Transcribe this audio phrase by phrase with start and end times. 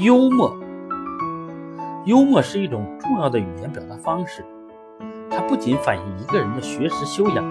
[0.00, 0.56] 幽默，
[2.04, 4.44] 幽默是一种重要的语言表达方式。
[5.28, 7.44] 它不仅反映一个人的学识修养，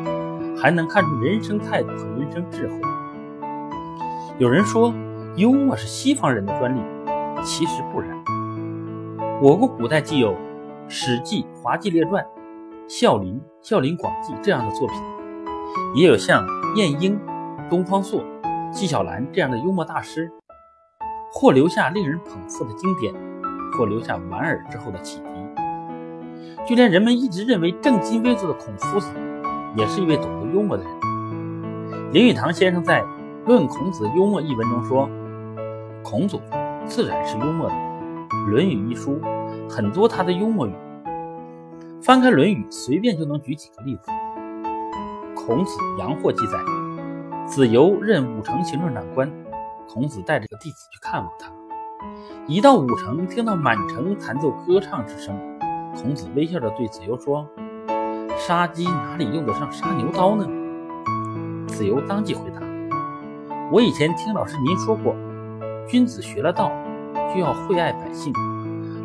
[0.56, 2.80] 还能看出人生态度和人生智慧。
[4.38, 4.94] 有人说，
[5.36, 6.80] 幽默是西方人的专利，
[7.44, 8.18] 其实不然。
[9.42, 10.32] 我国古代既有
[10.88, 12.24] 《史记·滑稽列传》
[12.88, 14.98] 《孝林·孝林广记》这样的作品，
[15.96, 17.20] 也有像晏婴、
[17.70, 18.24] 东方朔、
[18.72, 20.32] 纪晓岚这样的幽默大师。
[21.40, 23.14] 或留下令人捧腹的经典，
[23.78, 25.26] 或留下莞尔之后的启迪。
[26.68, 29.12] 就连人们一直认为正襟危坐的孔夫子，
[29.76, 30.92] 也是一位懂得幽默的人。
[32.12, 33.04] 林语堂先生在
[33.46, 35.08] 《论孔子幽默》一文中说
[36.04, 36.42] ：“孔祖
[36.88, 37.76] 自然是幽默的，
[38.50, 39.22] 《论语》一书
[39.70, 40.74] 很多他的幽默语。
[42.02, 44.10] 翻开《论语》，随便就能举几个例子。
[45.36, 46.58] 孔子杨货记载，
[47.46, 49.32] 子游任武城行政长官。”
[49.88, 51.50] 孔子带着个弟子去看望他，
[52.46, 55.36] 一到武城，听到满城弹奏歌唱之声，
[55.96, 57.48] 孔子微笑着对子游说
[58.38, 60.46] ：“杀鸡哪里用得上杀牛刀呢？”
[61.68, 62.62] 子游当即回答
[63.72, 65.16] ：“我以前听老师您说过，
[65.88, 66.70] 君子学了道，
[67.34, 68.34] 就要惠爱百姓；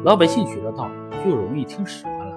[0.04, 0.90] 老百姓学了道，
[1.24, 2.36] 就容易听使唤了。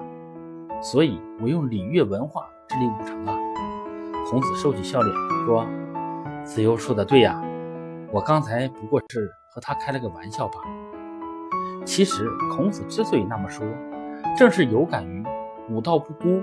[0.80, 3.36] 所以我用礼乐文化治理武城啊。”
[4.30, 5.66] 孔子收起笑脸说
[6.44, 7.42] ：“子游说的对呀。”
[8.16, 10.66] 我刚才不过是和他开了个玩笑罢了。
[11.84, 13.62] 其实孔子之所以那么说，
[14.34, 15.22] 正是有感于
[15.68, 16.42] 武道不孤，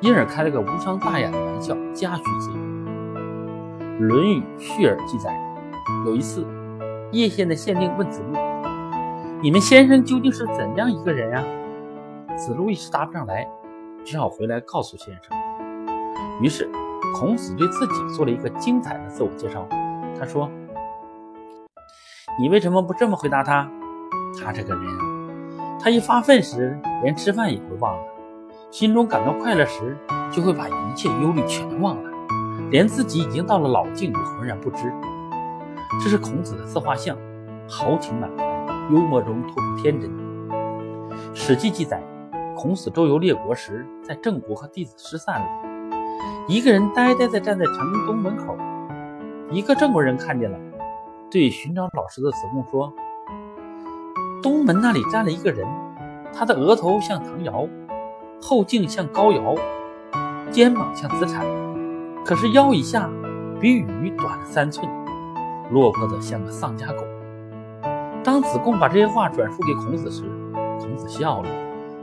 [0.00, 2.56] 因而开了个无伤大雅的玩笑，嘉许子游。
[3.98, 5.38] 《论语·序耳》记载，
[6.06, 6.42] 有一次，
[7.10, 8.38] 叶县的县令问子路
[9.44, 11.44] ：“你们先生究竟是怎样一个人呀？”
[12.34, 13.46] 子路一时答不上来，
[14.06, 15.36] 只好回来告诉先生。
[16.40, 16.66] 于是，
[17.20, 19.68] 孔子对自己做了一个精彩的自我介绍。
[20.18, 20.48] 他说
[22.38, 23.68] ：“你为什么不这么回答他？
[24.42, 24.84] 他这个人，
[25.78, 28.02] 他一发奋时，连吃饭也会忘了；
[28.70, 29.98] 心中感到快乐时，
[30.30, 32.10] 就会把一切忧虑全忘了，
[32.70, 34.90] 连自己已经到了老境也浑然不知。
[36.02, 37.14] 这是孔子的自画像，
[37.68, 38.44] 豪情满怀，
[38.90, 40.10] 幽默中透出天真。
[41.34, 42.02] 《史记》记载，
[42.56, 45.46] 孔子周游列国时，在郑国和弟子失散了，
[46.48, 48.56] 一个人呆呆地站在城东门口。”
[49.52, 50.58] 一个郑国人看见了，
[51.32, 52.92] 对寻找老师的子贡说
[54.42, 55.66] ：“东门那里站了一个人，
[56.30, 57.66] 他的额头像唐尧，
[58.38, 59.54] 后颈像高尧，
[60.50, 61.46] 肩膀像子产，
[62.22, 63.08] 可是腰以下
[63.58, 64.86] 比羽短了三寸，
[65.70, 67.02] 落魄的像个丧家狗。”
[68.22, 70.24] 当子贡把这些话转述给孔子时，
[70.80, 71.48] 孔子笑了，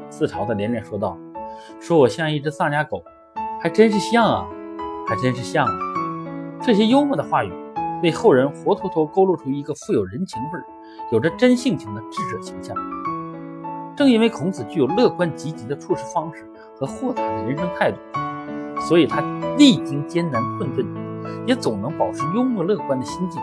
[0.10, 1.16] 自嘲的连连说道
[1.80, 3.04] ：“说我像一只丧家狗，
[3.62, 4.48] 还真是像啊，
[5.08, 5.74] 还真是像。”啊。
[6.64, 7.54] 这些幽默的话语，
[8.02, 10.64] 为后人活脱脱勾勒出一个富有人情味儿、
[11.12, 12.76] 有着真性情的智者形象。
[13.96, 17.98] 正因为孔子具有乐观积极的处事方式和豁达的人生态度，
[18.82, 19.22] 所以他
[19.58, 20.88] 历经艰难困顿，
[21.46, 23.42] 也总能保持幽默乐观的心境。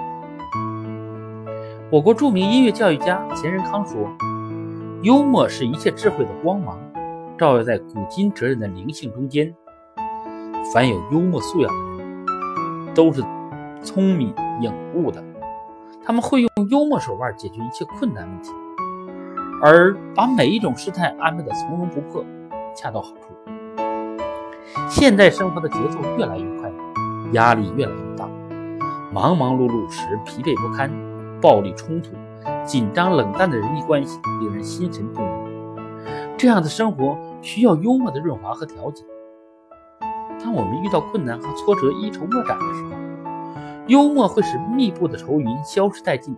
[1.91, 4.11] 我国著名音乐教育家钱仁康说
[5.03, 6.79] ：“幽默是一切智慧的光芒，
[7.37, 9.55] 照耀在古今哲人的灵性中间。
[10.73, 11.97] 凡有幽默素养的人。”
[12.97, 13.23] 都是
[13.83, 15.23] 聪明颖悟的，
[16.05, 18.53] 他们会用幽默手腕解决一切困难问题，
[19.63, 22.25] 而把每一种事态安排的从容不迫，
[22.75, 23.35] 恰到好处。
[24.89, 26.71] 现代生活的节奏越来越快，
[27.33, 28.29] 压力越来越大，
[29.13, 30.91] 忙忙碌碌时疲惫不堪，
[31.41, 32.11] 暴力冲突、
[32.65, 35.47] 紧张冷淡的人际关系令人心神不宁。
[36.37, 39.03] 这样的生活需要幽默的润滑和调节。
[40.43, 42.91] 当我们遇到困难和挫折一筹莫展的时候，
[43.89, 46.35] 幽默会使密布的愁云消失殆尽；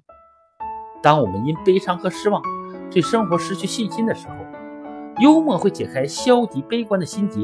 [1.03, 2.42] 当我们因悲伤和失望
[2.91, 4.34] 对生活失去信心的时候，
[5.22, 7.41] 幽默会解开消极悲观的心结；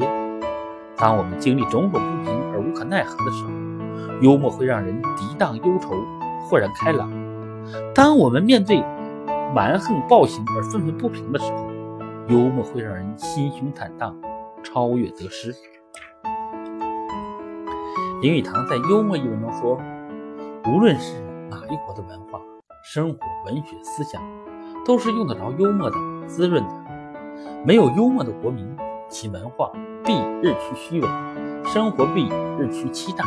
[0.95, 3.49] 当我们经历种种不平而无可奈何的时候，
[4.21, 5.95] 幽默会让人涤荡忧愁，
[6.47, 7.09] 豁然开朗；
[7.95, 8.83] 当我们面对
[9.55, 11.67] 蛮横暴行而愤愤不平的时候，
[12.27, 14.15] 幽默会让人心胸坦荡，
[14.61, 15.51] 超越得失。
[18.21, 19.77] 林语堂在《幽默》一文中说
[20.67, 22.41] ：“无论是哪一国的文化、
[22.83, 24.19] 生活、文学、思想，
[24.83, 26.85] 都是用得着幽默的、滋润的。
[27.63, 28.75] 没有幽默的国民，
[29.07, 29.71] 其文化
[30.03, 31.07] 必日趋虚伪，
[31.65, 32.27] 生活必
[32.57, 33.23] 日趋欺诈，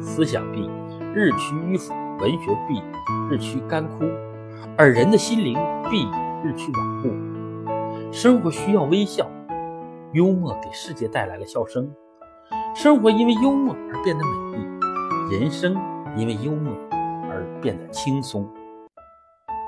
[0.00, 0.66] 思想必
[1.12, 2.82] 日趋迂腐，文学必
[3.28, 4.06] 日趋干枯，
[4.74, 5.58] 而人的心灵
[5.90, 6.08] 必
[6.42, 7.10] 日趋顽固。
[8.10, 9.30] 生活需要微笑，
[10.14, 11.92] 幽默给世界带来了笑声。”
[12.74, 15.76] 生活因为幽默而变得美丽，人生
[16.16, 16.74] 因为幽默
[17.30, 18.48] 而变得轻松。